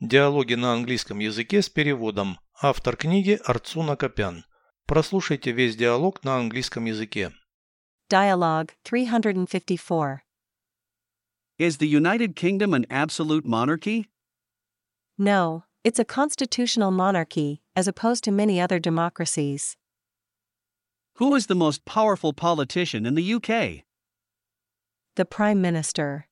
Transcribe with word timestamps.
Диалоги 0.00 0.52
на 0.52 0.74
английском 0.74 1.20
языке 1.20 1.62
с 1.62 1.70
переводом. 1.70 2.38
Автор 2.60 2.96
книги 2.96 3.40
Арцуна 3.46 3.96
Копян. 3.96 4.44
Прослушайте 4.84 5.52
весь 5.52 5.74
диалог 5.74 6.22
на 6.22 6.36
английском 6.36 6.84
языке. 6.84 7.32
Dialogue 8.10 8.72
354. 8.84 10.22
Is 11.58 11.78
the 11.78 11.88
United 11.88 12.36
Kingdom 12.36 12.74
an 12.74 12.84
absolute 12.90 13.46
monarchy? 13.46 14.10
No, 15.16 15.64
it's 15.82 15.98
a 15.98 16.04
constitutional 16.04 16.90
monarchy, 16.90 17.62
as 17.74 17.88
opposed 17.88 18.22
to 18.24 18.30
many 18.30 18.60
other 18.60 18.78
democracies. 18.78 19.78
Who 21.14 21.34
is 21.34 21.46
the 21.46 21.54
most 21.54 21.86
powerful 21.86 22.34
politician 22.34 23.06
in 23.06 23.14
the 23.14 23.32
UK? 23.32 23.86
The 25.14 25.24
Prime 25.24 25.62
Minister. 25.62 26.28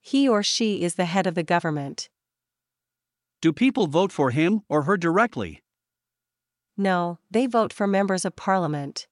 He 0.00 0.28
or 0.28 0.44
she 0.44 0.84
is 0.84 0.94
the 0.94 1.06
head 1.06 1.26
of 1.26 1.34
the 1.34 1.42
government. 1.42 2.08
Do 3.40 3.52
people 3.52 3.86
vote 3.86 4.12
for 4.12 4.30
him 4.30 4.60
or 4.68 4.82
her 4.82 4.98
directly? 4.98 5.62
No, 6.76 7.18
they 7.30 7.46
vote 7.46 7.72
for 7.72 7.86
members 7.86 8.24
of 8.24 8.36
parliament. 8.36 9.06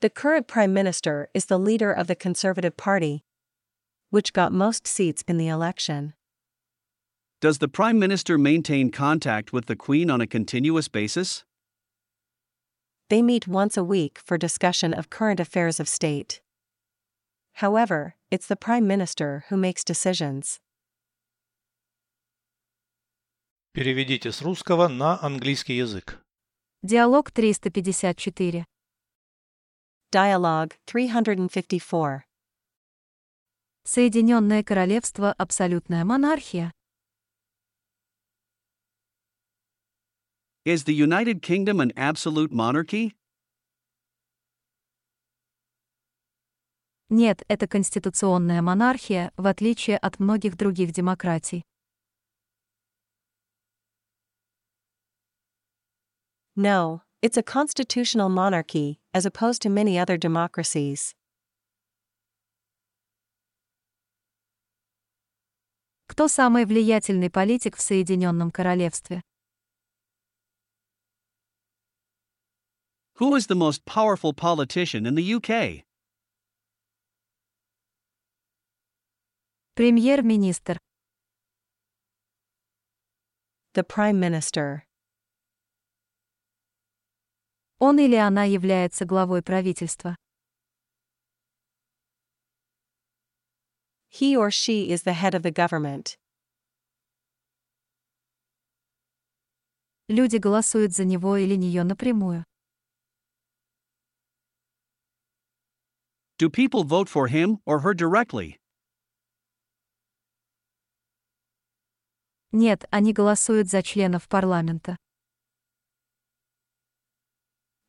The 0.00 0.08
current 0.08 0.46
Prime 0.46 0.72
Minister 0.72 1.28
is 1.34 1.46
the 1.46 1.58
leader 1.58 1.92
of 1.92 2.06
the 2.06 2.14
Conservative 2.14 2.76
Party, 2.76 3.24
which 4.10 4.32
got 4.32 4.52
most 4.52 4.86
seats 4.86 5.22
in 5.28 5.36
the 5.36 5.48
election. 5.48 6.14
Does 7.40 7.58
the 7.58 7.68
Prime 7.68 7.98
Minister 7.98 8.38
maintain 8.38 8.90
contact 8.90 9.52
with 9.52 9.66
the 9.66 9.76
Queen 9.76 10.10
on 10.10 10.20
a 10.20 10.26
continuous 10.26 10.88
basis? 10.88 11.44
They 13.10 13.22
meet 13.22 13.46
once 13.46 13.76
a 13.76 13.84
week 13.84 14.18
for 14.24 14.38
discussion 14.38 14.94
of 14.94 15.10
current 15.10 15.40
affairs 15.40 15.78
of 15.78 15.88
state. 15.88 16.40
However, 17.54 18.16
it's 18.30 18.46
the 18.46 18.56
Prime 18.56 18.86
Minister 18.86 19.44
who 19.48 19.56
makes 19.56 19.84
decisions. 19.84 20.60
Переведите 23.78 24.32
с 24.32 24.42
русского 24.42 24.88
на 24.88 25.22
английский 25.22 25.76
язык. 25.76 26.20
Диалог 26.82 27.30
354. 27.30 28.64
Dialogue 30.12 30.72
354. 30.84 32.24
Соединенное 33.84 34.64
Королевство– 34.64 35.32
абсолютная 35.38 36.04
монархия. 36.04 36.72
Is 40.64 40.84
the 40.84 40.92
United 40.92 41.40
Kingdom 41.40 41.78
an 41.78 41.92
absolute 41.94 42.50
monarchy? 42.50 43.12
Нет, 47.10 47.44
это 47.46 47.68
конституционная 47.68 48.60
монархия, 48.60 49.30
в 49.36 49.46
отличие 49.46 49.98
от 49.98 50.18
многих 50.18 50.56
других 50.56 50.90
демократий. 50.90 51.62
No, 56.57 57.01
it's 57.21 57.37
a 57.37 57.43
constitutional 57.43 58.29
monarchy, 58.29 58.99
as 59.13 59.25
opposed 59.25 59.61
to 59.63 59.69
many 59.69 59.97
other 59.97 60.17
democracies. 60.17 61.15
Кто 66.07 66.27
самый 66.27 66.65
влиятельный 66.65 67.31
политик 67.31 67.75
в 67.75 67.81
Соединенном 67.81 68.51
Королевстве? 68.51 69.21
Who 73.15 73.35
is 73.35 73.47
the 73.47 73.55
most 73.55 73.85
powerful 73.85 74.33
politician 74.33 75.05
in 75.05 75.15
the 75.15 75.23
UK? 75.23 75.83
Премьер-министр. 79.75 80.77
The 83.73 83.83
Prime 83.83 84.19
Minister. 84.19 84.85
Он 87.80 87.98
или 88.00 88.16
она 88.16 88.44
является 88.44 89.04
главой 89.04 89.42
правительства. 89.42 90.16
He 94.10 94.36
or 94.36 94.50
she 94.50 94.90
is 94.90 95.04
the 95.04 95.12
head 95.12 95.34
of 95.34 95.42
the 95.42 95.52
government. 95.52 96.18
Люди 100.08 100.38
голосуют 100.38 100.92
за 100.92 101.04
него 101.04 101.36
или 101.36 101.54
нее 101.54 101.84
напрямую. 101.84 102.44
Do 106.38 106.50
people 106.50 106.82
vote 106.84 107.08
for 107.08 107.28
him 107.28 107.58
or 107.64 107.80
her 107.80 107.94
directly? 107.94 108.58
Нет, 112.50 112.86
они 112.90 113.12
голосуют 113.12 113.68
за 113.68 113.82
членов 113.82 114.26
парламента. 114.28 114.96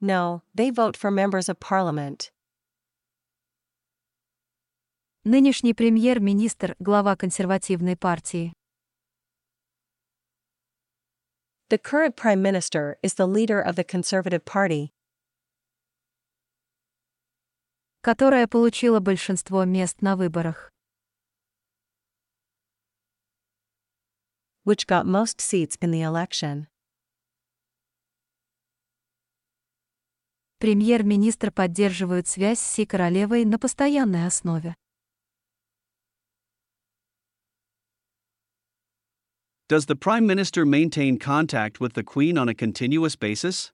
No, 0.01 0.43
they 0.55 0.71
vote 0.71 0.97
for 0.97 1.11
members 1.11 1.49
of 1.49 1.59
parliament. 1.61 2.31
Нынешний 5.25 5.73
премьер-министр – 5.73 6.79
глава 6.79 7.17
консервативной 7.17 7.97
партии. 7.97 8.53
The 11.71 11.79
current 11.79 12.15
prime 12.15 12.43
minister 12.43 12.99
is 13.03 13.15
the 13.15 13.27
leader 13.27 13.61
of 13.61 13.77
the 13.77 13.85
Conservative 13.85 14.45
Party, 14.45 14.91
которая 18.03 18.47
получила 18.47 19.01
большинство 19.01 19.65
мест 19.65 20.03
на 20.03 20.15
выборах. 20.15 20.71
which 24.65 24.87
got 24.87 25.07
most 25.07 25.41
seats 25.41 25.77
in 25.81 25.91
the 25.91 26.03
election. 26.03 26.67
Премьер-министр 30.60 31.52
поддерживает 31.52 32.28
связь 32.28 32.60
с 32.60 32.74
Си-королевой 32.74 33.46
на 33.46 33.58
постоянной 33.58 34.28
основе. 34.28 34.76
Does 39.70 39.86
the 39.86 39.96
Prime 39.96 40.26
Minister 40.26 40.66
maintain 40.66 41.18
contact 41.18 41.80
with 41.80 41.94
the 41.94 42.04
Queen 42.04 42.38
on 42.38 42.50
a 42.50 42.54
continuous 42.54 43.16
basis? 43.16 43.72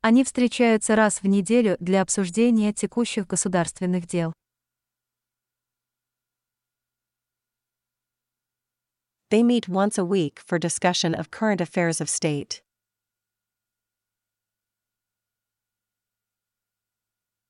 Они 0.00 0.24
встречаются 0.24 0.96
раз 0.96 1.22
в 1.22 1.28
неделю 1.28 1.76
для 1.78 2.02
обсуждения 2.02 2.72
текущих 2.72 3.28
государственных 3.28 4.06
дел. 4.06 4.32
They 9.33 9.43
meet 9.43 9.69
once 9.69 9.97
a 9.97 10.05
week 10.05 10.39
for 10.45 10.57
discussion 10.57 11.13
of 11.13 11.29
current 11.29 11.61
affairs 11.61 12.01
of 12.01 12.09
state. 12.09 12.61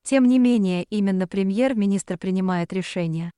Тем 0.03 0.25
не 0.25 0.39
менее, 0.39 0.85
именно 0.89 1.27
премьер-министр 1.27 2.17
принимает 2.17 2.73
решения. 2.73 3.31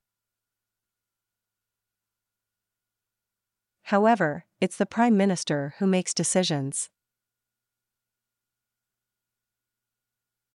However, 3.91 4.43
it's 4.61 4.77
the 4.77 4.85
prime 4.85 5.17
minister 5.17 5.73
who 5.79 5.85
makes 5.85 6.13
decisions. 6.13 6.89